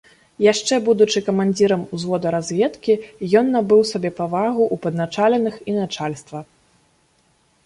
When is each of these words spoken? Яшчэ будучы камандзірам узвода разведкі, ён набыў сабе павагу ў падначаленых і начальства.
Яшчэ 0.51 0.75
будучы 0.85 1.21
камандзірам 1.27 1.83
узвода 1.97 2.27
разведкі, 2.37 2.93
ён 3.43 3.53
набыў 3.57 3.81
сабе 3.91 4.09
павагу 4.21 4.63
ў 4.73 4.85
падначаленых 4.87 5.55
і 5.71 5.79
начальства. 5.81 6.39